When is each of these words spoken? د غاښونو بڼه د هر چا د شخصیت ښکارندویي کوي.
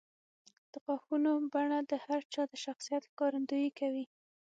د 0.71 0.73
غاښونو 0.85 1.31
بڼه 1.53 1.79
د 1.89 1.91
هر 2.05 2.21
چا 2.33 2.41
د 2.51 2.53
شخصیت 2.65 3.03
ښکارندویي 3.11 3.69
کوي. 3.79 4.05